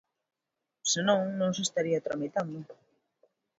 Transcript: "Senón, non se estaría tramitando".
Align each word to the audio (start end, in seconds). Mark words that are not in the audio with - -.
"Senón, 0.91 1.21
non 1.39 1.51
se 1.55 1.63
estaría 1.67 2.05
tramitando". 2.07 2.73